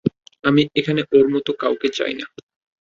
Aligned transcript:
আমি 0.43 0.61
এখানে 0.79 1.01
ওর 1.15 1.27
মতো 1.33 1.51
কাউকে 1.61 1.87
চাই 1.97 2.13
না। 2.13 2.25